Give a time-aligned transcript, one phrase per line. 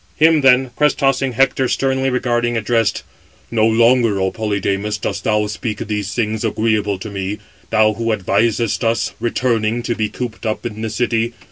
[0.15, 3.03] Him, then, crest tossing Hector sternly regarding, addressed:
[3.51, 7.37] "No longer, O Polydamas, dost thou speak these things agreeable to me,
[7.69, 11.35] thou who advisest us, returning, to be cooped up in the city.